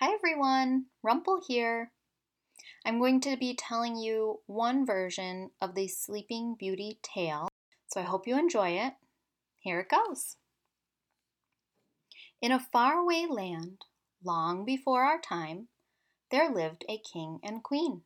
Hi 0.00 0.14
everyone, 0.14 0.84
Rumple 1.02 1.40
here. 1.44 1.90
I'm 2.86 3.00
going 3.00 3.20
to 3.22 3.36
be 3.36 3.56
telling 3.56 3.96
you 3.96 4.38
one 4.46 4.86
version 4.86 5.50
of 5.60 5.74
the 5.74 5.88
Sleeping 5.88 6.54
Beauty 6.56 7.00
tale, 7.02 7.48
so 7.88 8.00
I 8.00 8.04
hope 8.04 8.24
you 8.24 8.38
enjoy 8.38 8.78
it. 8.78 8.92
Here 9.58 9.80
it 9.80 9.88
goes. 9.88 10.36
In 12.40 12.52
a 12.52 12.60
faraway 12.60 13.26
land, 13.28 13.86
long 14.22 14.64
before 14.64 15.02
our 15.02 15.20
time, 15.20 15.66
there 16.30 16.48
lived 16.48 16.84
a 16.88 16.98
king 16.98 17.40
and 17.42 17.64
queen. 17.64 18.02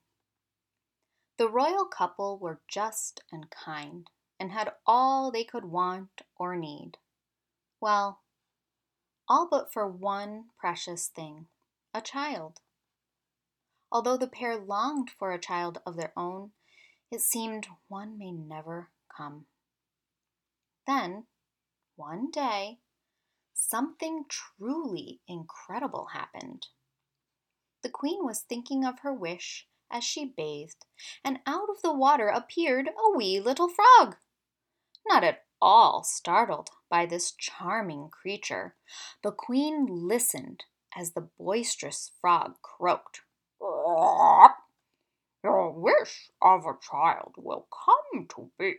The 1.37 1.51
royal 1.51 1.85
couple 1.85 2.39
were 2.39 2.63
just 2.69 3.21
and 3.31 3.51
kind 3.51 4.09
and 4.41 4.51
had 4.51 4.73
all 4.87 5.31
they 5.31 5.45
could 5.45 5.67
want 5.67 6.23
or 6.39 6.57
need. 6.57 6.97
Well, 7.83 8.23
all 9.29 9.47
but 9.51 9.71
for 9.71 9.87
one 9.87 10.47
precious 10.59 11.09
thing 11.09 11.49
a 11.95 12.01
child. 12.01 12.61
Although 13.91 14.17
the 14.17 14.27
pair 14.27 14.57
longed 14.57 15.11
for 15.19 15.33
a 15.33 15.41
child 15.41 15.81
of 15.85 15.97
their 15.97 16.13
own, 16.17 16.53
it 17.11 17.21
seemed 17.21 17.69
one 17.89 18.17
may 18.19 18.31
never 18.31 18.91
come. 19.15 19.47
Then, 20.87 21.27
one 21.97 22.31
day, 22.31 22.79
something 23.53 24.25
truly 24.29 25.21
incredible 25.29 26.09
happened. 26.15 26.69
The 27.83 27.91
queen 27.91 28.25
was 28.25 28.41
thinking 28.41 28.85
of 28.85 29.01
her 29.01 29.13
wish 29.13 29.69
as 29.91 30.03
she 30.03 30.25
bathed, 30.25 30.87
and 31.23 31.41
out 31.47 31.69
of 31.69 31.83
the 31.83 31.93
water 31.93 32.29
appeared 32.29 32.89
a 32.89 33.17
wee 33.17 33.39
little 33.41 33.69
frog. 33.69 34.17
Not 35.07 35.23
at 35.23 35.45
all 35.61 36.03
startled 36.03 36.71
by 36.89 37.07
this 37.07 37.33
charming 37.33 38.09
creature, 38.09 38.77
the 39.23 39.33
queen 39.33 39.87
listened 39.87 40.65
as 40.97 41.13
the 41.13 41.29
boisterous 41.39 42.13
frog 42.21 42.55
croaked. 42.63 43.21
Your 45.45 45.73
wish 45.73 46.31
of 46.41 46.65
a 46.67 46.79
child 46.81 47.35
will 47.37 47.67
come 47.71 48.27
to 48.37 48.51
be. 48.59 48.75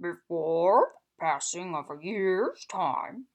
Before 0.00 0.92
the 1.18 1.24
passing 1.24 1.74
of 1.74 1.90
a 1.90 2.04
year's 2.04 2.64
time, 2.66 3.26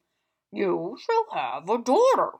you 0.51 0.97
shall 0.99 1.25
have 1.33 1.69
a 1.69 1.77
daughter. 1.77 2.39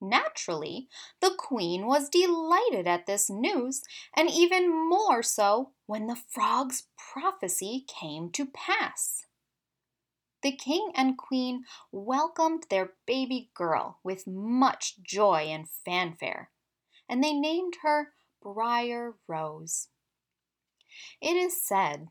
Naturally, 0.00 0.88
the 1.20 1.34
queen 1.38 1.86
was 1.86 2.10
delighted 2.10 2.86
at 2.86 3.06
this 3.06 3.30
news, 3.30 3.82
and 4.14 4.30
even 4.30 4.88
more 4.88 5.22
so 5.22 5.72
when 5.86 6.06
the 6.06 6.16
frog's 6.28 6.88
prophecy 6.98 7.86
came 7.88 8.30
to 8.32 8.46
pass 8.46 9.24
the 10.42 10.52
king 10.52 10.92
and 10.94 11.18
queen 11.18 11.64
welcomed 11.90 12.64
their 12.68 12.92
baby 13.06 13.50
girl 13.54 13.98
with 14.02 14.26
much 14.26 15.02
joy 15.02 15.46
and 15.48 15.68
fanfare, 15.68 16.50
and 17.08 17.22
they 17.22 17.32
named 17.32 17.74
her 17.82 18.12
Briar 18.42 19.14
Rose. 19.26 19.88
It 21.20 21.36
is 21.36 21.60
said, 21.62 22.08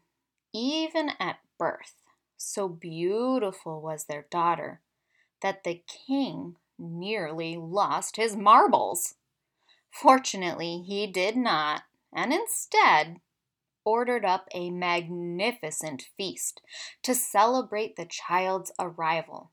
even 0.54 1.12
at 1.20 1.40
birth, 1.58 1.96
so 2.38 2.68
beautiful 2.68 3.82
was 3.82 4.06
their 4.06 4.28
daughter, 4.30 4.82
that 5.42 5.64
the 5.64 5.84
king 6.08 6.56
nearly 6.78 7.56
lost 7.56 8.18
his 8.18 8.36
marbles. 8.36 9.16
Fortunately, 9.92 10.84
he 10.86 11.08
did 11.08 11.38
not, 11.38 11.84
and 12.14 12.34
instead 12.34 13.22
ordered 13.86 14.26
up 14.26 14.48
a 14.54 14.72
magnificent 14.72 16.04
feast 16.18 16.62
to 17.04 17.16
celebrate 17.16 17.96
the 17.96 18.06
child's 18.06 18.72
arrival. 18.80 19.52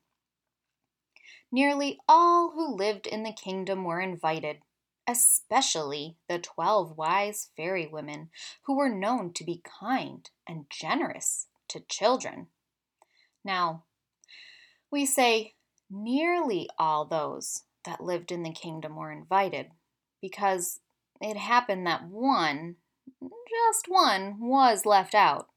Nearly 1.53 1.99
all 2.09 2.53
who 2.53 2.75
lived 2.75 3.07
in 3.07 3.23
the 3.23 3.33
kingdom 3.33 3.85
were 3.85 4.01
invited, 4.01 4.59
especially 5.07 6.17
the 6.29 6.39
twelve 6.39 6.97
wise 6.97 7.51
fairy 7.57 7.87
women 7.87 8.31
who 8.63 8.77
were 8.77 8.89
known 8.89 9.33
to 9.35 9.45
be 9.45 9.63
kind 9.81 10.29
and 10.49 10.65
generous 10.71 11.49
to 11.69 11.81
children. 11.81 12.47
Now, 13.45 13.85
we 14.91 15.05
say 15.05 15.55
nearly 15.91 16.69
all 16.79 17.05
those 17.05 17.65
that 17.85 18.03
lived 18.03 18.33
in 18.33 18.43
the 18.43 18.53
kingdom 18.53 18.97
were 18.97 19.13
invited 19.13 19.67
because 20.21 20.81
it 21.21 21.37
happened 21.37 21.87
that 21.87 22.07
one 22.07 22.77
just 23.23 23.87
one 23.89 24.37
was 24.41 24.87
left 24.87 25.15
out. 25.15 25.49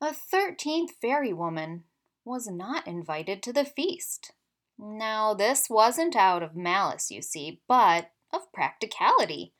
A 0.00 0.12
thirteenth 0.12 0.92
fairy 1.00 1.32
woman 1.32 1.84
was 2.24 2.46
not 2.48 2.86
invited 2.86 3.42
to 3.42 3.52
the 3.52 3.64
feast. 3.64 4.32
Now, 4.78 5.32
this 5.32 5.70
wasn't 5.70 6.16
out 6.16 6.42
of 6.42 6.54
malice, 6.54 7.10
you 7.10 7.22
see, 7.22 7.62
but 7.66 8.10
of 8.32 8.52
practicality. 8.52 9.54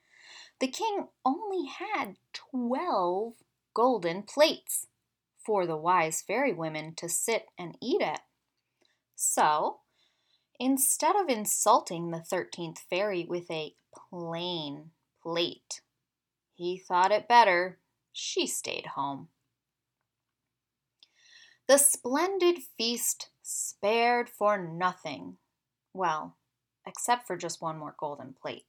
The 0.61 0.69
king 0.69 1.09
only 1.25 1.69
had 1.69 2.17
twelve 2.33 3.35
golden 3.73 4.23
plates 4.23 4.87
for 5.45 5.67
the 5.67 5.77
wise 5.77 6.23
fairy 6.23 6.53
women 6.53 6.95
to 6.97 7.09
sit 7.09 7.47
and 7.59 7.79
eat 7.81 8.03
at. 8.03 8.21
So, 9.15 9.79
instead 10.59 11.17
of 11.17 11.29
insulting 11.29 12.11
the 12.11 12.21
thirteenth 12.21 12.81
fairy 12.91 13.25
with 13.29 13.51
a 13.51 13.75
plain 14.11 14.91
plate, 15.23 15.81
he 16.57 16.79
thought 16.79 17.13
it 17.13 17.29
better 17.29 17.79
she 18.13 18.47
stayed 18.47 18.87
home. 18.87 19.29
The 21.69 21.79
splendid 21.79 22.59
feast 22.79 23.29
spared 23.43 24.29
for 24.31 24.57
nothing. 24.57 25.37
Well, 25.93 26.37
except 26.87 27.27
for 27.27 27.37
just 27.37 27.61
one 27.61 27.79
more 27.79 27.95
golden 27.99 28.35
plate. 28.41 28.65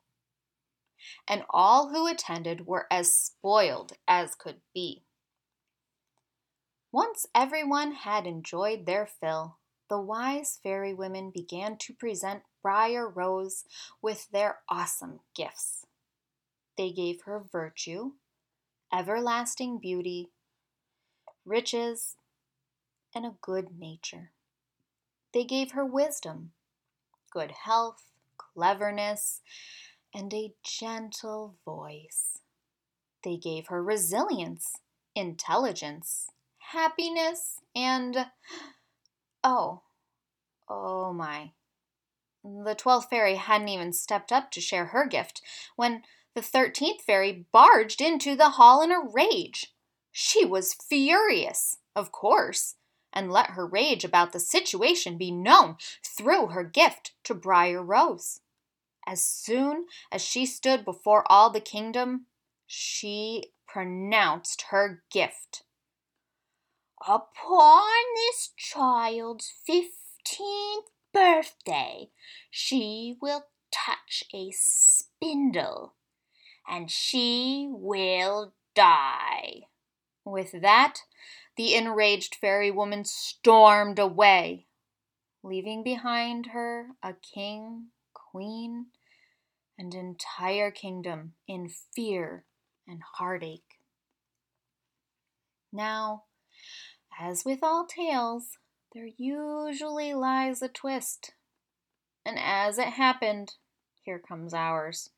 And 1.28 1.44
all 1.50 1.90
who 1.90 2.08
attended 2.08 2.68
were 2.68 2.88
as 2.92 3.16
spoiled 3.16 3.94
as 4.08 4.36
could 4.36 4.62
be. 4.74 5.03
Once 6.92 7.26
everyone 7.34 7.94
had 7.94 8.28
enjoyed 8.28 8.86
their 8.86 9.06
fill, 9.06 9.58
the 9.90 10.00
wise 10.00 10.59
fairy 10.62 10.94
women 10.94 11.31
began 11.34 11.78
to 11.78 11.94
present 11.94 12.44
Briar 12.62 13.08
Rose 13.08 13.64
with 14.02 14.28
their 14.31 14.59
awesome 14.68 15.20
gifts. 15.36 15.87
They 16.78 16.92
gave 16.92 17.22
her 17.24 17.40
virtue, 17.40 18.12
everlasting 18.94 19.80
beauty, 19.80 20.30
riches, 21.44 22.16
and 23.16 23.26
a 23.26 23.36
good 23.42 23.80
nature. 23.80 24.32
They 25.34 25.44
gave 25.44 25.72
her 25.72 25.86
wisdom, 25.86 26.52
good 27.32 27.52
health, 27.52 28.12
cleverness, 28.38 29.42
and 30.14 30.34
a 30.34 30.54
gentle 30.64 31.56
voice. 31.66 32.42
They 33.24 33.38
gave 33.38 33.68
her 33.68 33.84
resilience, 33.84 34.78
intelligence, 35.16 36.30
happiness, 36.59 37.59
and 37.76 38.28
oh, 39.44 39.82
oh 40.70 41.12
my. 41.12 41.52
The 42.44 42.76
twelfth 42.76 43.09
fairy 43.09 43.36
hadn't 43.36 43.68
even 43.70 43.92
stepped 43.94 44.32
up 44.32 44.52
to 44.52 44.62
share 44.62 44.86
her 44.88 45.06
gift 45.08 45.42
when 45.76 46.04
the 46.38 46.44
thirteenth 46.44 47.02
fairy 47.02 47.48
barged 47.52 48.00
into 48.00 48.36
the 48.36 48.52
hall 48.52 48.84
in 48.84 48.92
a 48.92 49.00
rage. 49.00 49.74
She 50.12 50.46
was 50.46 50.75
furious, 50.75 51.78
of 51.96 52.12
course, 52.12 52.75
and 53.12 53.31
let 53.31 53.50
her 53.52 53.66
rage 53.66 54.06
about 54.06 54.34
the 54.34 54.40
situation 54.40 55.18
be 55.18 55.31
known 55.31 55.78
through 56.06 56.50
her 56.50 56.64
gift 56.64 57.14
to 57.24 57.34
Briar 57.34 57.81
Rose. 57.81 58.42
As 59.08 59.26
soon 59.26 59.88
as 60.12 60.24
she 60.24 60.46
stood 60.46 60.86
before 60.86 61.24
all 61.26 61.50
the 61.50 61.59
kingdom, 61.59 62.28
she 62.68 63.46
pronounced 63.68 64.66
her 64.70 65.02
gift. 65.12 65.64
Upon 67.02 67.88
this 68.16 68.52
child's 68.56 69.52
fifteenth 69.66 70.86
birthday, 71.12 72.12
she 72.52 73.18
will 73.20 73.46
touch 73.72 74.23
a 74.35 74.52
spindle 74.52 75.96
and 76.67 76.91
she 76.91 77.67
will 77.72 78.53
die. 78.75 79.61
With 80.25 80.61
that, 80.61 80.99
the 81.55 81.73
enraged 81.73 82.35
fairy 82.35 82.69
woman 82.69 83.05
stormed 83.05 83.97
away, 83.97 84.67
leaving 85.43 85.84
behind 85.84 86.47
her 86.47 86.90
a 87.02 87.14
king, 87.14 87.87
queen, 88.14 88.87
and 89.78 89.93
entire 89.93 90.72
kingdom 90.72 91.34
in 91.47 91.69
fear 91.96 92.46
and 92.87 93.02
heartache. 93.16 93.79
Now, 95.72 96.23
as 97.20 97.43
with 97.46 97.59
all 97.63 97.85
tales, 97.85 98.58
there 98.93 99.09
usually 99.17 100.13
lies 100.13 100.61
a 100.61 100.67
twist. 100.67 101.34
And 102.25 102.37
as 102.40 102.78
it 102.78 102.87
happened, 102.87 103.53
here 104.03 104.20
comes 104.20 104.53
ours. 104.53 105.09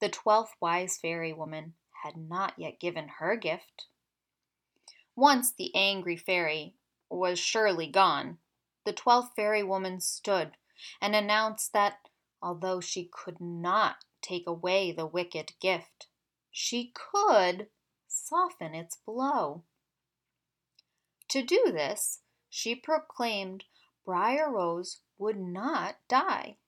The 0.00 0.08
twelfth 0.08 0.54
wise 0.60 0.98
fairy 0.98 1.32
woman 1.32 1.74
had 2.02 2.16
not 2.16 2.58
yet 2.58 2.78
given 2.78 3.08
her 3.18 3.36
gift. 3.36 3.86
Once 5.14 5.52
the 5.52 5.74
angry 5.74 6.16
fairy 6.16 6.76
was 7.08 7.38
surely 7.38 7.86
gone, 7.86 8.38
the 8.84 8.92
twelfth 8.92 9.34
fairy 9.34 9.62
woman 9.62 10.00
stood 10.00 10.56
and 11.00 11.16
announced 11.16 11.72
that 11.72 12.08
although 12.42 12.80
she 12.80 13.08
could 13.10 13.40
not 13.40 14.04
take 14.20 14.46
away 14.46 14.92
the 14.92 15.06
wicked 15.06 15.52
gift, 15.60 16.08
she 16.50 16.92
could 16.94 17.68
soften 18.06 18.74
its 18.74 18.96
blow. 19.06 19.64
To 21.28 21.42
do 21.42 21.72
this, 21.72 22.20
she 22.48 22.74
proclaimed 22.74 23.64
Briar 24.04 24.50
Rose 24.52 25.00
would 25.18 25.38
not 25.38 25.96
die, 26.08 26.58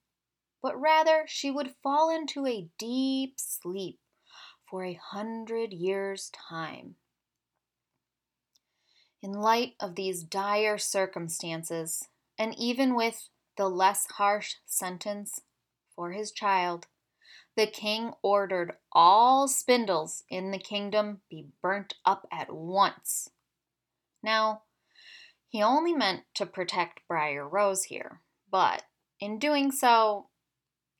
but 0.62 0.78
rather 0.80 1.24
she 1.26 1.50
would 1.50 1.74
fall 1.82 2.10
into 2.10 2.46
a 2.46 2.68
deep 2.78 3.34
sleep 3.38 3.98
for 4.68 4.84
a 4.84 5.00
hundred 5.10 5.72
years' 5.72 6.30
time. 6.30 6.96
In 9.22 9.32
light 9.32 9.74
of 9.80 9.94
these 9.94 10.22
dire 10.22 10.78
circumstances, 10.78 12.04
and 12.38 12.54
even 12.56 12.94
with 12.94 13.28
the 13.56 13.68
less 13.68 14.06
harsh 14.12 14.54
sentence 14.66 15.40
for 15.96 16.12
his 16.12 16.30
child, 16.30 16.86
the 17.56 17.66
king 17.66 18.12
ordered 18.22 18.76
all 18.92 19.48
spindles 19.48 20.22
in 20.30 20.52
the 20.52 20.58
kingdom 20.58 21.22
be 21.28 21.46
burnt 21.60 21.94
up 22.04 22.26
at 22.30 22.52
once. 22.52 23.30
Now, 24.22 24.62
he 25.48 25.62
only 25.62 25.92
meant 25.92 26.22
to 26.34 26.46
protect 26.46 27.00
Briar 27.08 27.48
Rose 27.48 27.84
here, 27.84 28.20
but 28.48 28.84
in 29.18 29.40
doing 29.40 29.72
so, 29.72 30.28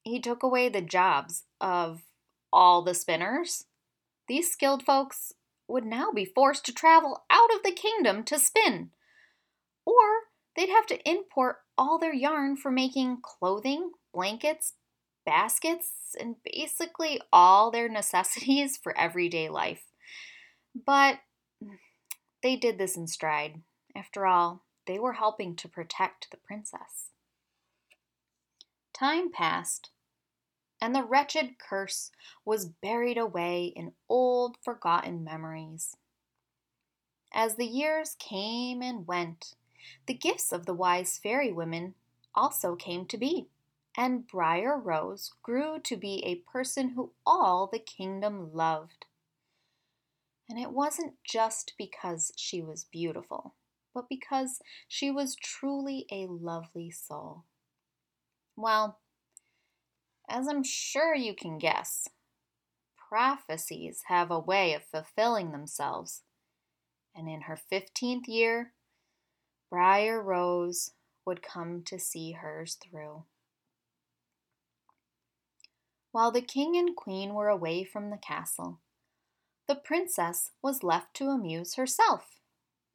he 0.09 0.21
took 0.21 0.43
away 0.43 0.69
the 0.69 0.81
jobs 0.81 1.45
of 1.61 2.03
all 2.53 2.83
the 2.83 2.95
spinners. 2.95 3.65
These 4.27 4.51
skilled 4.51 4.85
folks 4.85 5.33
would 5.69 5.85
now 5.85 6.11
be 6.11 6.25
forced 6.25 6.65
to 6.67 6.73
travel 6.73 7.25
out 7.31 7.55
of 7.55 7.63
the 7.63 7.73
kingdom 7.73 8.25
to 8.25 8.39
spin, 8.39 8.91
or 9.85 10.05
they'd 10.57 10.71
have 10.71 10.87
to 10.87 11.09
import 11.09 11.57
all 11.77 11.99
their 11.99 12.15
yarn 12.15 12.57
for 12.57 12.71
making 12.71 13.19
clothing, 13.23 13.93
blankets, 14.13 14.75
baskets, 15.25 16.17
and 16.19 16.37
basically 16.45 17.21
all 17.33 17.71
their 17.71 17.89
necessities 17.91 18.77
for 18.77 18.97
everyday 18.97 19.49
life. 19.49 19.85
But 20.75 21.19
they 22.43 22.57
did 22.57 22.79
this 22.79 22.97
in 22.97 23.07
stride. 23.07 23.63
After 23.97 24.27
all, 24.27 24.65
they 24.87 24.99
were 24.99 25.15
helping 25.15 25.55
to 25.57 25.69
protect 25.69 26.31
the 26.31 26.37
princess. 26.39 27.11
Time 28.95 29.31
passed, 29.31 29.91
and 30.81 30.95
the 30.95 31.05
wretched 31.05 31.59
curse 31.59 32.11
was 32.45 32.67
buried 32.67 33.19
away 33.19 33.73
in 33.75 33.93
old 34.09 34.57
forgotten 34.63 35.25
memories. 35.25 35.97
As 37.33 37.57
the 37.57 37.67
years 37.67 38.17
came 38.19 38.83
and 38.83 39.07
went, 39.07 39.55
the 40.07 40.15
gifts 40.15 40.53
of 40.53 40.67
the 40.67 40.75
wise 40.75 41.19
fairy 41.19 41.53
women 41.53 41.95
also 42.35 42.77
came 42.77 43.07
to 43.07 43.19
be, 43.19 43.49
and 43.97 44.27
Briar 44.27 44.79
Rose 44.79 45.33
grew 45.43 45.79
to 45.81 45.97
be 45.97 46.25
a 46.25 46.51
person 46.51 46.91
who 46.91 47.13
all 47.27 47.67
the 47.67 47.79
kingdom 47.79 48.53
loved. 48.53 49.07
And 50.49 50.59
it 50.59 50.71
wasn't 50.71 51.15
just 51.25 51.75
because 51.77 52.33
she 52.37 52.63
was 52.63 52.85
beautiful, 52.85 53.55
but 53.93 54.09
because 54.09 54.61
she 54.87 55.11
was 55.11 55.35
truly 55.35 56.07
a 56.11 56.27
lovely 56.27 56.91
soul. 56.91 57.45
Well, 58.57 58.99
as 60.29 60.49
I'm 60.49 60.63
sure 60.63 61.15
you 61.15 61.35
can 61.35 61.59
guess, 61.59 62.09
prophecies 63.09 64.03
have 64.09 64.31
a 64.31 64.39
way 64.39 64.75
of 64.75 64.85
fulfilling 64.85 65.53
themselves. 65.53 66.23
And 67.15 67.29
in 67.29 67.43
her 67.43 67.59
15th 67.73 68.29
year, 68.29 68.73
Briar 69.71 70.23
Rose 70.23 70.93
would 71.27 71.43
come 71.43 71.83
to 71.87 71.99
see 71.99 72.33
hers 72.33 72.75
through. 72.83 73.25
While 76.13 76.31
the 76.31 76.41
king 76.41 76.77
and 76.77 76.97
queen 76.97 77.35
were 77.35 77.49
away 77.49 77.85
from 77.85 78.11
the 78.11 78.19
castle, 78.19 78.81
the 79.69 79.75
princess 79.75 80.53
was 80.63 80.83
left 80.83 81.15
to 81.15 81.29
amuse 81.29 81.75
herself. 81.75 82.41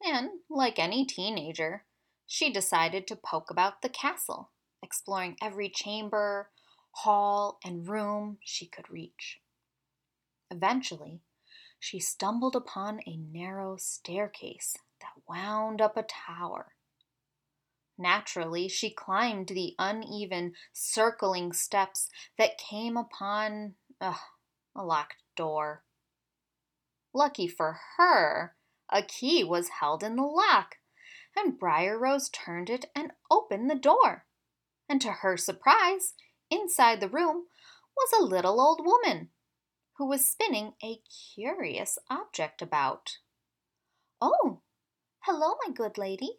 And, 0.02 0.30
like 0.50 0.78
any 0.78 1.06
teenager, 1.06 1.84
she 2.26 2.52
decided 2.52 3.06
to 3.06 3.16
poke 3.16 3.50
about 3.50 3.82
the 3.82 3.88
castle, 3.88 4.50
exploring 4.82 5.36
every 5.40 5.68
chamber, 5.68 6.50
hall, 6.98 7.58
and 7.64 7.88
room 7.88 8.38
she 8.42 8.66
could 8.66 8.90
reach. 8.90 9.40
Eventually, 10.50 11.20
she 11.78 12.00
stumbled 12.00 12.56
upon 12.56 13.00
a 13.06 13.16
narrow 13.16 13.76
staircase 13.76 14.76
that 15.00 15.22
wound 15.28 15.80
up 15.80 15.96
a 15.96 16.04
tower. 16.04 16.74
Naturally, 17.98 18.68
she 18.68 18.90
climbed 18.90 19.48
the 19.48 19.74
uneven, 19.78 20.54
circling 20.72 21.52
steps 21.52 22.08
that 22.38 22.58
came 22.58 22.96
upon 22.96 23.74
uh, 24.00 24.14
a 24.74 24.84
locked 24.84 25.22
door. 25.36 25.84
Lucky 27.12 27.46
for 27.46 27.78
her, 27.96 28.56
a 28.90 29.02
key 29.02 29.44
was 29.44 29.80
held 29.80 30.02
in 30.02 30.16
the 30.16 30.22
lock, 30.22 30.76
and 31.36 31.58
Briar 31.58 31.98
Rose 31.98 32.28
turned 32.28 32.70
it 32.70 32.86
and 32.94 33.12
opened 33.30 33.70
the 33.70 33.76
door. 33.76 34.26
And 34.88 35.00
to 35.00 35.10
her 35.10 35.36
surprise, 35.36 36.14
inside 36.54 37.00
the 37.00 37.08
room 37.08 37.44
was 37.96 38.12
a 38.12 38.24
little 38.24 38.60
old 38.60 38.80
woman 38.84 39.30
who 39.96 40.06
was 40.06 40.28
spinning 40.28 40.74
a 40.82 41.00
curious 41.34 41.98
object 42.10 42.62
about. 42.62 43.18
Oh, 44.20 44.60
hello, 45.20 45.54
my 45.66 45.72
good 45.72 45.98
lady, 45.98 46.38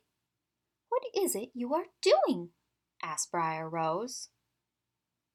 what 0.89 1.03
is 1.13 1.35
it 1.35 1.49
you 1.53 1.73
are 1.73 1.85
doing? 2.01 2.49
asked 3.03 3.31
Briar 3.31 3.69
Rose. 3.69 4.29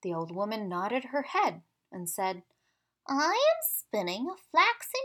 The 0.03 0.15
old 0.15 0.35
woman 0.35 0.69
nodded 0.69 1.07
her 1.07 1.23
head 1.23 1.63
and 1.93 2.09
said, 2.09 2.43
I 3.07 3.33
am 3.33 3.61
spinning 3.77 4.29
a 4.31 4.37
flaxen 4.51 5.01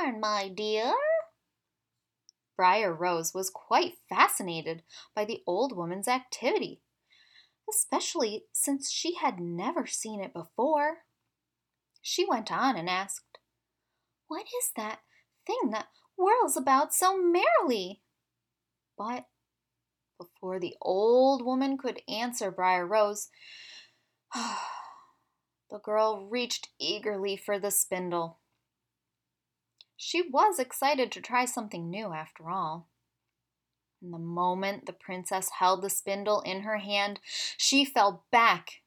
yarn, 0.00 0.20
my 0.20 0.48
dear. 0.48 0.94
Briar 2.56 2.92
Rose 2.92 3.32
was 3.34 3.50
quite 3.50 3.98
fascinated 4.08 4.82
by 5.14 5.24
the 5.24 5.42
old 5.46 5.76
woman's 5.76 6.08
activity, 6.08 6.80
especially 7.68 8.44
since 8.52 8.90
she 8.90 9.14
had 9.14 9.40
never 9.40 9.86
seen 9.86 10.20
it 10.20 10.32
before. 10.32 10.98
She 12.00 12.24
went 12.24 12.50
on 12.50 12.76
and 12.76 12.88
asked, 12.88 13.38
What 14.28 14.46
is 14.46 14.72
that 14.76 15.00
thing 15.46 15.70
that 15.70 15.88
whirls 16.16 16.56
about 16.56 16.94
so 16.94 17.16
merrily? 17.16 18.02
But 18.96 19.26
before 20.18 20.60
the 20.60 20.76
old 20.80 21.44
woman 21.44 21.78
could 21.78 22.02
answer 22.08 22.50
Briar 22.50 22.86
Rose, 22.86 23.28
the 24.34 25.78
girl 25.82 26.28
reached 26.28 26.68
eagerly 26.78 27.36
for 27.36 27.58
the 27.58 27.70
spindle. 27.70 28.38
She 29.96 30.22
was 30.22 30.58
excited 30.58 31.12
to 31.12 31.20
try 31.20 31.44
something 31.44 31.88
new 31.88 32.12
after 32.12 32.50
all. 32.50 32.88
In 34.02 34.10
the 34.10 34.18
moment 34.18 34.86
the 34.86 34.92
princess 34.92 35.48
held 35.60 35.82
the 35.82 35.90
spindle 35.90 36.40
in 36.40 36.62
her 36.62 36.78
hand, 36.78 37.20
she 37.56 37.84
fell 37.84 38.24
back 38.32 38.82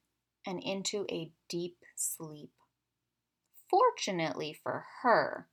and 0.45 0.61
into 0.61 1.05
a 1.09 1.31
deep 1.47 1.77
sleep. 1.95 2.51
Fortunately 3.69 4.53
for 4.53 4.85
her, 5.01 5.47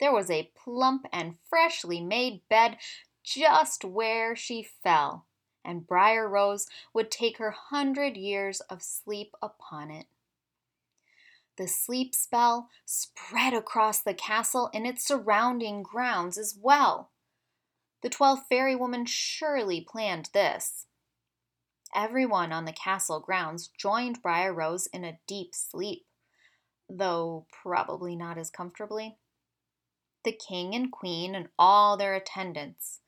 there 0.00 0.12
was 0.12 0.30
a 0.30 0.50
plump 0.56 1.06
and 1.12 1.36
freshly 1.48 2.00
made 2.00 2.48
bed 2.48 2.78
just 3.22 3.84
where 3.84 4.34
she 4.34 4.62
fell, 4.62 5.26
and 5.64 5.86
Briar 5.86 6.28
Rose 6.28 6.66
would 6.94 7.10
take 7.10 7.38
her 7.38 7.50
hundred 7.50 8.16
years 8.16 8.60
of 8.62 8.82
sleep 8.82 9.34
upon 9.42 9.90
it. 9.90 10.06
The 11.56 11.68
sleep 11.68 12.14
spell 12.14 12.70
spread 12.84 13.54
across 13.54 14.00
the 14.00 14.14
castle 14.14 14.70
and 14.74 14.86
its 14.86 15.06
surrounding 15.06 15.82
grounds 15.82 16.36
as 16.36 16.58
well. 16.60 17.10
The 18.04 18.10
twelfth 18.10 18.48
fairy 18.50 18.76
woman 18.76 19.06
surely 19.06 19.80
planned 19.80 20.28
this. 20.34 20.84
Everyone 21.94 22.52
on 22.52 22.66
the 22.66 22.72
castle 22.74 23.18
grounds 23.18 23.68
joined 23.78 24.20
Briar 24.20 24.52
Rose 24.52 24.86
in 24.88 25.04
a 25.04 25.18
deep 25.26 25.54
sleep, 25.54 26.04
though 26.86 27.46
probably 27.50 28.14
not 28.14 28.36
as 28.36 28.50
comfortably. 28.50 29.16
The 30.22 30.32
king 30.32 30.74
and 30.74 30.92
queen 30.92 31.34
and 31.34 31.48
all 31.58 31.96
their 31.96 32.14
attendants 32.14 33.00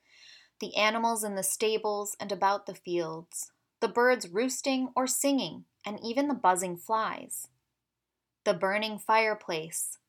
the 0.59 0.75
animals 0.75 1.23
in 1.23 1.35
the 1.35 1.43
stables 1.43 2.17
and 2.19 2.31
about 2.31 2.65
the 2.65 2.73
fields, 2.73 3.51
the 3.81 3.87
birds 3.87 4.27
roosting 4.27 4.89
or 4.95 5.05
singing, 5.05 5.65
and 5.85 5.99
even 6.03 6.27
the 6.27 6.33
buzzing 6.33 6.75
flies. 6.75 7.49
The 8.45 8.55
burning 8.55 8.97
fireplace. 8.97 9.99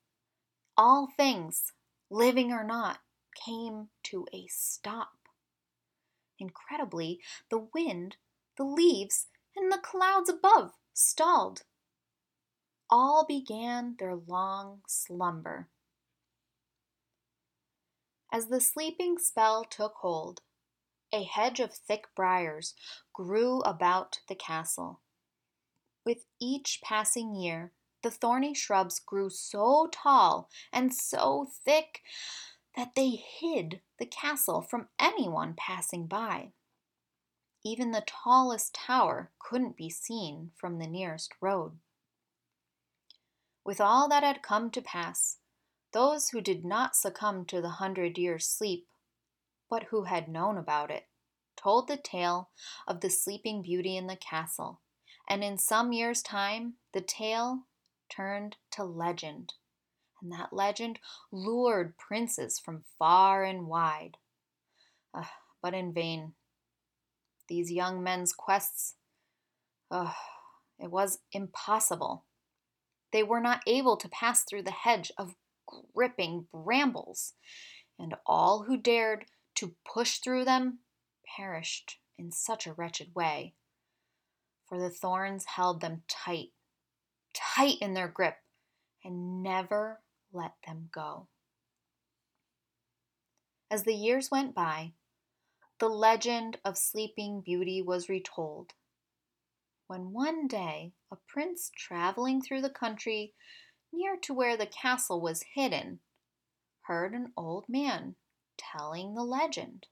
All 0.79 1.11
things, 1.15 1.75
living 2.09 2.53
or 2.53 2.65
not, 2.65 3.01
came 3.35 3.89
to 4.05 4.27
a 4.33 4.47
stop. 4.49 5.29
Incredibly, 6.39 7.21
the 7.51 7.69
wind, 7.75 8.17
the 8.57 8.65
leaves, 8.65 9.27
and 9.57 9.73
the 9.73 9.79
clouds 9.79 10.29
above 10.29 10.73
stalled. 10.95 11.63
All 12.91 13.27
began 13.27 13.97
their 13.99 14.17
long 14.17 14.83
slumber. 14.87 15.69
As 18.33 18.49
the 18.49 18.61
sleeping 18.61 19.19
spell 19.19 19.65
took 19.65 19.95
hold, 20.01 20.43
a 21.13 21.25
hedge 21.25 21.61
of 21.61 21.73
thick 21.75 22.07
briars 22.15 22.75
grew 23.13 23.61
about 23.61 24.21
the 24.29 24.35
castle. 24.35 25.01
With 26.05 26.25
each 26.41 26.81
passing 26.83 27.35
year, 27.35 27.73
the 28.03 28.11
thorny 28.11 28.55
shrubs 28.55 29.01
grew 29.01 29.31
so 29.31 29.89
tall 29.91 30.49
and 30.73 30.95
so 30.95 31.49
thick 31.65 32.03
that 32.79 32.95
they 32.95 33.11
hid 33.11 33.81
the 33.99 34.07
castle 34.07 34.63
from 34.63 34.87
anyone 35.01 35.53
passing 35.53 36.07
by. 36.07 36.53
Even 37.65 37.91
the 37.91 38.05
tallest 38.07 38.73
tower 38.73 39.33
couldn't 39.41 39.77
be 39.77 39.91
seen 39.91 40.53
from 40.55 40.79
the 40.79 40.87
nearest 40.87 41.35
road. 41.41 41.73
With 43.65 43.81
all 43.81 44.09
that 44.09 44.23
had 44.23 44.45
come 44.45 44.71
to 44.71 44.81
pass, 44.81 45.39
those 45.93 46.29
who 46.29 46.41
did 46.41 46.65
not 46.65 46.95
succumb 46.95 47.45
to 47.47 47.61
the 47.61 47.69
hundred 47.69 48.17
years' 48.17 48.47
sleep, 48.47 48.87
but 49.69 49.89
who 49.91 50.05
had 50.05 50.29
known 50.29 50.57
about 50.57 50.93
it, 50.93 51.09
told 51.57 51.89
the 51.89 51.97
tale 51.97 52.51
of 52.87 53.01
the 53.01 53.11
sleeping 53.11 53.61
beauty 53.61 53.97
in 53.97 54.07
the 54.07 54.15
castle, 54.15 54.83
and 55.29 55.43
in 55.43 55.59
some 55.59 55.93
years' 55.93 56.23
time 56.23 56.75
the 56.93 57.01
tale 57.01 57.65
turned 58.09 58.55
to 58.71 58.85
legend, 58.85 59.55
and 60.23 60.33
that 60.33 60.53
legend 60.53 60.99
lured 61.33 61.97
princes 61.97 62.59
from 62.59 62.85
far 62.99 63.45
and 63.45 63.67
wide. 63.67 64.17
Uh, 65.15 65.25
but 65.63 65.75
in 65.75 65.93
vain. 65.93 66.35
These 67.49 67.73
young 67.73 68.03
men's 68.03 68.33
quests, 68.33 68.95
uh, 69.91 70.13
it 70.79 70.91
was 70.91 71.19
impossible. 71.33 72.25
They 73.13 73.23
were 73.23 73.41
not 73.41 73.63
able 73.67 73.97
to 73.97 74.09
pass 74.09 74.45
through 74.45 74.63
the 74.63 74.71
hedge 74.71 75.11
of 75.17 75.35
gripping 75.95 76.47
brambles, 76.53 77.35
and 77.99 78.15
all 78.27 78.65
who 78.65 78.77
dared 78.77 79.25
to 79.57 79.75
push 79.91 80.19
through 80.19 80.45
them 80.45 80.81
perished 81.37 81.99
in 82.19 82.31
such 82.31 82.67
a 82.67 82.73
wretched 82.73 83.15
way. 83.15 83.55
For 84.69 84.79
the 84.79 84.91
thorns 84.91 85.47
held 85.47 85.81
them 85.81 86.03
tight 86.07 86.51
tight 87.35 87.77
in 87.81 87.95
their 87.95 88.09
grip 88.09 88.37
and 89.05 89.43
never 89.43 90.01
let 90.33 90.55
them 90.67 90.89
go. 90.93 91.29
As 93.71 93.85
the 93.85 93.95
years 93.95 94.31
went 94.31 94.55
by, 94.55 94.93
the 95.79 95.89
legend 95.89 96.59
of 96.65 96.79
Sleeping 96.79 97.41
Beauty 97.41 97.83
was 97.83 98.09
retold. 98.09 98.73
When 99.87 100.13
one 100.13 100.49
day 100.49 100.93
a 101.11 101.17
prince 101.29 101.71
traveling 101.77 102.43
through 102.43 102.63
the 102.63 102.71
country 102.71 103.35
near 103.93 104.17
to 104.23 104.35
where 104.35 104.57
the 104.57 104.67
castle 104.67 105.21
was 105.21 105.45
hidden 105.55 106.01
heard 106.83 107.13
an 107.13 107.33
old 107.37 107.67
man 107.69 108.17
telling 108.57 109.15
the 109.15 109.23
legend. 109.23 109.87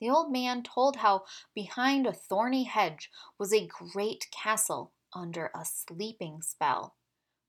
The 0.00 0.10
old 0.10 0.30
man 0.30 0.62
told 0.62 0.96
how 0.96 1.24
behind 1.54 2.06
a 2.06 2.12
thorny 2.12 2.64
hedge 2.64 3.10
was 3.38 3.52
a 3.52 3.66
great 3.66 4.26
castle 4.30 4.92
under 5.14 5.50
a 5.54 5.64
sleeping 5.64 6.42
spell, 6.42 6.94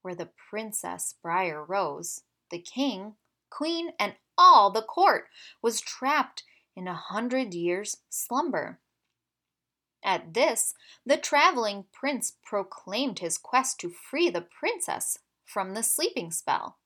where 0.01 0.15
the 0.15 0.29
Princess 0.49 1.15
Briar 1.21 1.63
Rose, 1.63 2.23
the 2.49 2.59
king, 2.59 3.15
queen, 3.49 3.93
and 3.99 4.15
all 4.37 4.71
the 4.71 4.81
court 4.81 5.27
was 5.61 5.81
trapped 5.81 6.43
in 6.75 6.87
a 6.87 6.93
hundred 6.93 7.53
years' 7.53 7.97
slumber. 8.09 8.79
At 10.03 10.33
this, 10.33 10.73
the 11.05 11.17
traveling 11.17 11.85
prince 11.91 12.37
proclaimed 12.43 13.19
his 13.19 13.37
quest 13.37 13.79
to 13.81 13.89
free 13.89 14.29
the 14.29 14.41
princess 14.41 15.19
from 15.45 15.73
the 15.73 15.83
sleeping 15.83 16.31
spell. 16.31 16.77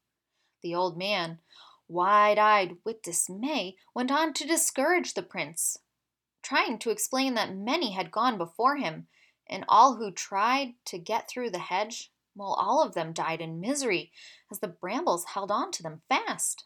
The 0.64 0.74
old 0.74 0.98
man, 0.98 1.40
wide 1.88 2.40
eyed 2.40 2.78
with 2.84 3.04
dismay, 3.04 3.76
went 3.94 4.12
on 4.12 4.34
to 4.34 4.48
discourage 4.48 5.14
the 5.14 5.22
prince, 5.22 5.78
trying 6.42 6.80
to 6.80 6.90
explain 6.90 7.36
that 7.36 7.56
many 7.56 7.92
had 7.92 8.12
gone 8.12 8.38
before 8.38 8.78
him 8.78 9.08
and 9.48 9.66
all 9.68 9.96
who 9.96 10.10
tried 10.10 10.74
to 10.86 10.98
get 10.98 11.30
through 11.30 11.52
the 11.52 11.60
hedge, 11.60 12.12
well, 12.36 12.54
all 12.54 12.82
of 12.82 12.94
them 12.94 13.14
died 13.14 13.42
in 13.42 13.60
misery 13.60 14.12
as 14.52 14.60
the 14.60 14.68
brambles 14.68 15.26
held 15.34 15.52
on 15.52 15.72
to 15.72 15.84
them 15.84 16.02
fast. 16.10 16.66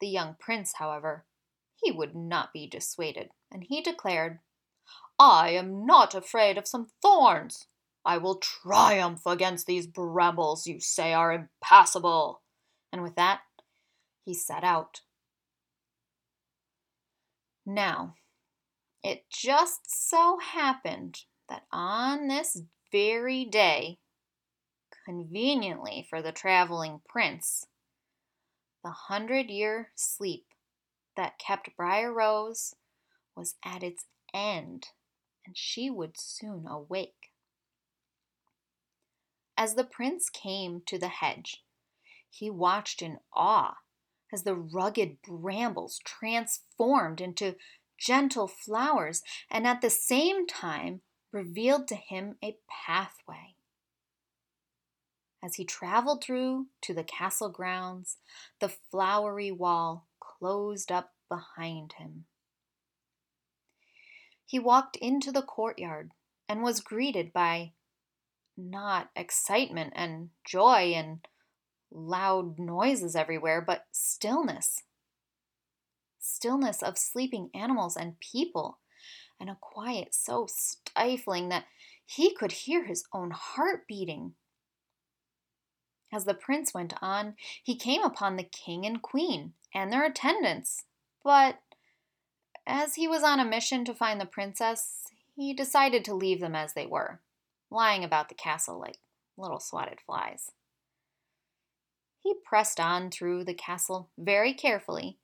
The 0.00 0.08
young 0.08 0.36
prince, 0.38 0.74
however, 0.78 1.24
he 1.82 1.90
would 1.90 2.14
not 2.14 2.52
be 2.52 2.66
dissuaded, 2.66 3.30
and 3.50 3.64
he 3.64 3.82
declared, 3.82 4.40
I 5.18 5.50
am 5.50 5.86
not 5.86 6.14
afraid 6.14 6.58
of 6.58 6.66
some 6.66 6.88
thorns. 7.02 7.66
I 8.04 8.18
will 8.18 8.36
triumph 8.36 9.22
against 9.26 9.66
these 9.66 9.86
brambles 9.86 10.66
you 10.66 10.80
say 10.80 11.12
are 11.12 11.32
impassable. 11.32 12.42
And 12.92 13.02
with 13.02 13.14
that, 13.16 13.40
he 14.24 14.34
set 14.34 14.64
out. 14.64 15.00
Now, 17.66 18.14
it 19.02 19.24
just 19.30 20.08
so 20.10 20.38
happened 20.38 21.20
that 21.48 21.64
on 21.72 22.28
this 22.28 22.62
very 22.92 23.44
day, 23.44 23.98
conveniently 25.04 26.06
for 26.08 26.22
the 26.22 26.32
traveling 26.32 27.00
prince, 27.08 27.66
the 28.82 28.90
hundred 28.90 29.50
year 29.50 29.90
sleep 29.94 30.46
that 31.16 31.38
kept 31.38 31.76
Briar 31.76 32.12
Rose 32.12 32.74
was 33.36 33.54
at 33.64 33.82
its 33.82 34.06
end, 34.32 34.88
and 35.46 35.56
she 35.56 35.90
would 35.90 36.18
soon 36.18 36.66
awake. 36.66 37.32
As 39.56 39.74
the 39.74 39.84
prince 39.84 40.30
came 40.30 40.82
to 40.86 40.98
the 40.98 41.08
hedge, 41.08 41.64
he 42.28 42.50
watched 42.50 43.00
in 43.00 43.18
awe 43.32 43.76
as 44.32 44.42
the 44.42 44.56
rugged 44.56 45.22
brambles 45.22 46.00
transformed 46.04 47.20
into 47.20 47.56
gentle 47.98 48.48
flowers 48.48 49.22
and 49.48 49.66
at 49.66 49.80
the 49.80 49.90
same 49.90 50.46
time 50.46 51.00
revealed 51.32 51.86
to 51.88 51.94
him 51.94 52.36
a 52.42 52.56
pathway. 52.68 53.54
As 55.44 55.56
he 55.56 55.64
traveled 55.66 56.24
through 56.24 56.68
to 56.80 56.94
the 56.94 57.04
castle 57.04 57.50
grounds, 57.50 58.16
the 58.60 58.70
flowery 58.70 59.50
wall 59.50 60.06
closed 60.18 60.90
up 60.90 61.12
behind 61.28 61.92
him. 61.98 62.24
He 64.46 64.58
walked 64.58 64.96
into 64.96 65.30
the 65.30 65.42
courtyard 65.42 66.12
and 66.48 66.62
was 66.62 66.80
greeted 66.80 67.30
by 67.30 67.72
not 68.56 69.10
excitement 69.14 69.92
and 69.94 70.30
joy 70.46 70.94
and 70.94 71.28
loud 71.90 72.58
noises 72.58 73.14
everywhere, 73.14 73.60
but 73.60 73.84
stillness. 73.92 74.80
Stillness 76.18 76.82
of 76.82 76.96
sleeping 76.96 77.50
animals 77.52 77.98
and 77.98 78.18
people 78.18 78.78
and 79.38 79.50
a 79.50 79.58
quiet 79.60 80.14
so 80.14 80.46
stifling 80.48 81.50
that 81.50 81.66
he 82.06 82.34
could 82.34 82.52
hear 82.52 82.84
his 82.86 83.04
own 83.12 83.30
heart 83.30 83.86
beating. 83.86 84.36
As 86.14 86.24
the 86.24 86.34
prince 86.34 86.72
went 86.72 86.94
on, 87.02 87.34
he 87.62 87.76
came 87.76 88.02
upon 88.02 88.36
the 88.36 88.44
king 88.44 88.86
and 88.86 89.02
queen 89.02 89.54
and 89.74 89.92
their 89.92 90.04
attendants, 90.04 90.84
but 91.24 91.60
as 92.66 92.94
he 92.94 93.08
was 93.08 93.22
on 93.22 93.40
a 93.40 93.44
mission 93.44 93.84
to 93.84 93.94
find 93.94 94.20
the 94.20 94.26
princess, 94.26 95.02
he 95.34 95.52
decided 95.52 96.04
to 96.04 96.14
leave 96.14 96.40
them 96.40 96.54
as 96.54 96.74
they 96.74 96.86
were, 96.86 97.20
lying 97.70 98.04
about 98.04 98.28
the 98.28 98.34
castle 98.34 98.78
like 98.78 98.98
little 99.36 99.58
swatted 99.58 100.00
flies. 100.00 100.52
He 102.22 102.34
pressed 102.44 102.78
on 102.78 103.10
through 103.10 103.44
the 103.44 103.54
castle 103.54 104.10
very 104.16 104.54
carefully. 104.54 105.18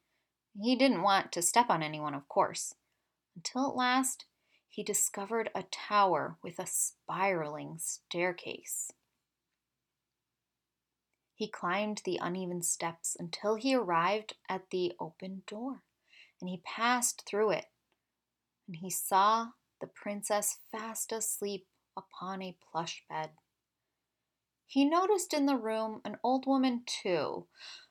He 0.61 0.75
didn't 0.75 1.03
want 1.03 1.31
to 1.33 1.43
step 1.43 1.71
on 1.71 1.83
anyone, 1.83 2.15
of 2.15 2.29
course 2.29 2.75
until 3.37 3.71
at 3.71 3.77
last 3.77 4.27
he 4.69 4.83
discovered 4.83 5.51
a 5.55 5.65
tower 5.71 6.37
with 6.43 6.59
a 6.59 6.67
spiraling 6.67 7.77
staircase. 7.79 8.91
He 11.41 11.49
climbed 11.49 12.03
the 12.05 12.19
uneven 12.21 12.61
steps 12.61 13.17
until 13.19 13.55
he 13.55 13.75
arrived 13.75 14.35
at 14.51 14.69
the 14.69 14.93
open 15.01 15.43
door, 15.47 15.83
and 16.39 16.51
he 16.51 16.61
passed 16.67 17.23
through 17.25 17.53
it, 17.53 17.65
and 18.67 18.77
he 18.77 18.91
saw 18.91 19.53
the 19.81 19.87
princess 19.87 20.59
fast 20.71 21.13
asleep 21.13 21.67
upon 21.97 22.43
a 22.43 22.59
plush 22.71 23.05
bed. 23.09 23.31
He 24.67 24.85
noticed 24.85 25.33
in 25.33 25.47
the 25.47 25.57
room 25.57 26.03
an 26.05 26.19
old 26.23 26.47
woman, 26.47 26.83
too, 26.85 27.47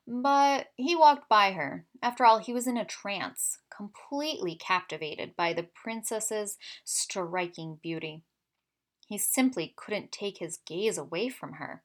but 0.05 0.67
he 0.75 0.95
walked 0.95 1.27
by 1.27 1.53
her. 1.53 1.87
After 2.03 2.27
all, 2.27 2.37
he 2.37 2.53
was 2.53 2.67
in 2.67 2.77
a 2.77 2.85
trance, 2.85 3.61
completely 3.75 4.53
captivated 4.53 5.35
by 5.35 5.53
the 5.53 5.63
princess's 5.63 6.59
striking 6.83 7.79
beauty. 7.81 8.21
He 9.07 9.17
simply 9.17 9.73
couldn't 9.75 10.11
take 10.11 10.37
his 10.37 10.59
gaze 10.67 10.99
away 10.99 11.29
from 11.29 11.53
her. 11.53 11.81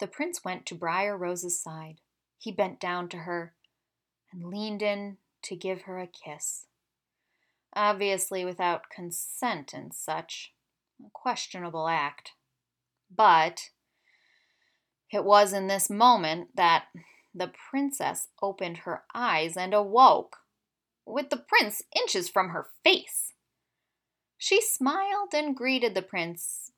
The 0.00 0.06
prince 0.06 0.42
went 0.42 0.64
to 0.66 0.74
Briar 0.74 1.16
Rose's 1.16 1.62
side. 1.62 2.00
He 2.38 2.50
bent 2.50 2.80
down 2.80 3.08
to 3.10 3.18
her 3.18 3.54
and 4.32 4.44
leaned 4.44 4.80
in 4.80 5.18
to 5.42 5.54
give 5.54 5.82
her 5.82 5.98
a 5.98 6.06
kiss. 6.06 6.66
Obviously, 7.76 8.44
without 8.44 8.90
consent 8.90 9.72
and 9.74 9.94
such. 9.94 10.52
A 11.04 11.10
questionable 11.12 11.86
act. 11.86 12.32
But 13.14 13.70
it 15.12 15.24
was 15.24 15.52
in 15.52 15.66
this 15.66 15.90
moment 15.90 16.56
that 16.56 16.84
the 17.34 17.52
princess 17.70 18.28
opened 18.42 18.78
her 18.78 19.04
eyes 19.14 19.56
and 19.56 19.74
awoke, 19.74 20.38
with 21.06 21.30
the 21.30 21.36
prince 21.36 21.82
inches 21.96 22.28
from 22.28 22.50
her 22.50 22.68
face. 22.82 23.34
She 24.38 24.60
smiled 24.60 25.34
and 25.34 25.56
greeted 25.56 25.94
the 25.94 26.02
prince, 26.02 26.72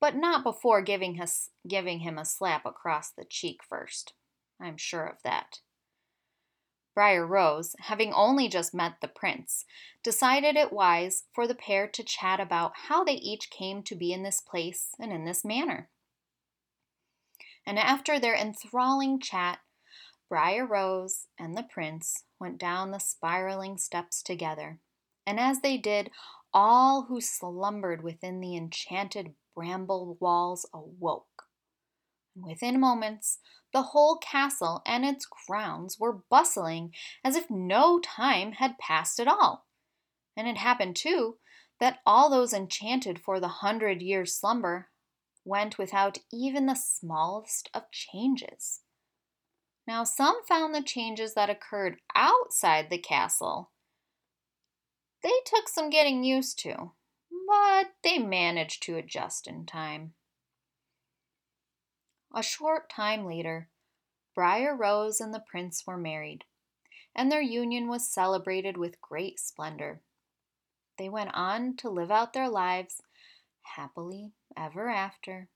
but 0.00 0.14
not 0.14 0.44
before 0.44 0.82
giving, 0.82 1.14
his, 1.14 1.50
giving 1.66 2.00
him 2.00 2.18
a 2.18 2.24
slap 2.24 2.64
across 2.64 3.10
the 3.10 3.24
cheek 3.24 3.60
first. 3.68 4.12
I'm 4.60 4.76
sure 4.76 5.06
of 5.06 5.22
that. 5.24 5.60
Briar 6.94 7.24
Rose, 7.24 7.76
having 7.78 8.12
only 8.12 8.48
just 8.48 8.74
met 8.74 8.94
the 9.00 9.06
prince, 9.06 9.64
decided 10.02 10.56
it 10.56 10.72
wise 10.72 11.24
for 11.32 11.46
the 11.46 11.54
pair 11.54 11.86
to 11.86 12.02
chat 12.02 12.40
about 12.40 12.72
how 12.88 13.04
they 13.04 13.14
each 13.14 13.50
came 13.50 13.84
to 13.84 13.94
be 13.94 14.12
in 14.12 14.24
this 14.24 14.40
place 14.40 14.88
and 14.98 15.12
in 15.12 15.24
this 15.24 15.44
manner. 15.44 15.88
And 17.64 17.78
after 17.78 18.18
their 18.18 18.34
enthralling 18.34 19.20
chat, 19.20 19.60
Briar 20.28 20.66
Rose 20.66 21.26
and 21.38 21.56
the 21.56 21.62
prince 21.62 22.24
went 22.40 22.58
down 22.58 22.90
the 22.90 22.98
spiraling 22.98 23.78
steps 23.78 24.20
together. 24.20 24.80
And 25.24 25.38
as 25.38 25.60
they 25.60 25.76
did, 25.76 26.10
all 26.52 27.02
who 27.02 27.20
slumbered 27.20 28.02
within 28.02 28.40
the 28.40 28.56
enchanted 28.56 29.34
bramble 29.58 30.16
walls 30.20 30.68
awoke. 30.72 31.46
Within 32.36 32.78
moments, 32.78 33.38
the 33.72 33.82
whole 33.82 34.16
castle 34.18 34.82
and 34.86 35.04
its 35.04 35.26
grounds 35.26 35.98
were 35.98 36.22
bustling 36.30 36.94
as 37.24 37.34
if 37.34 37.50
no 37.50 37.98
time 37.98 38.52
had 38.52 38.78
passed 38.78 39.18
at 39.18 39.26
all. 39.26 39.66
And 40.36 40.46
it 40.46 40.58
happened, 40.58 40.94
too, 40.94 41.38
that 41.80 41.98
all 42.06 42.30
those 42.30 42.52
enchanted 42.52 43.20
for 43.20 43.40
the 43.40 43.48
hundred 43.48 44.00
years' 44.00 44.36
slumber 44.36 44.90
went 45.44 45.76
without 45.76 46.18
even 46.32 46.66
the 46.66 46.76
smallest 46.76 47.68
of 47.74 47.90
changes. 47.90 48.82
Now, 49.88 50.04
some 50.04 50.44
found 50.44 50.72
the 50.72 50.82
changes 50.82 51.34
that 51.34 51.50
occurred 51.50 51.96
outside 52.14 52.90
the 52.90 52.98
castle. 52.98 53.72
They 55.24 55.32
took 55.44 55.68
some 55.68 55.90
getting 55.90 56.22
used 56.22 56.60
to, 56.60 56.92
but 57.48 57.94
they 58.02 58.18
managed 58.18 58.82
to 58.82 58.96
adjust 58.96 59.46
in 59.46 59.64
time. 59.64 60.12
A 62.34 62.42
short 62.42 62.90
time 62.90 63.24
later, 63.24 63.70
Briar 64.34 64.76
Rose 64.76 65.18
and 65.18 65.32
the 65.32 65.40
prince 65.40 65.84
were 65.86 65.96
married, 65.96 66.44
and 67.14 67.32
their 67.32 67.40
union 67.40 67.88
was 67.88 68.12
celebrated 68.12 68.76
with 68.76 69.00
great 69.00 69.40
splendor. 69.40 70.02
They 70.98 71.08
went 71.08 71.30
on 71.32 71.74
to 71.76 71.88
live 71.88 72.10
out 72.10 72.34
their 72.34 72.50
lives 72.50 73.00
happily 73.62 74.32
ever 74.54 74.90
after, 74.90 75.48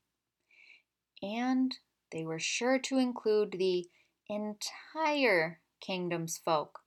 and 1.21 1.77
they 2.11 2.25
were 2.25 2.39
sure 2.39 2.79
to 2.79 2.97
include 2.97 3.51
the 3.59 3.87
entire 4.27 5.59
kingdom's 5.79 6.39
folk 6.39 6.79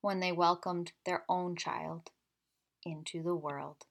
when 0.00 0.18
they 0.18 0.32
welcomed 0.32 0.92
their 1.06 1.24
own 1.28 1.54
child 1.54 2.10
into 2.84 3.22
the 3.22 3.36
world. 3.36 3.84